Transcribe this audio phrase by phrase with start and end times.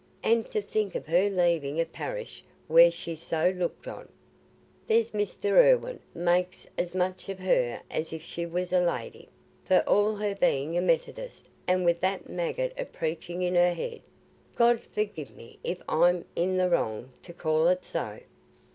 [0.23, 4.09] An' to think of her leaving a parish where she's so looked on.
[4.87, 5.51] There's Mr.
[5.63, 9.29] Irwine makes as much of her as if she was a lady,
[9.63, 14.81] for all her being a Methodist, an' wi' that maggot o' preaching in her head—God
[14.91, 18.21] forgi'e me if I'm i' the wrong to call it so."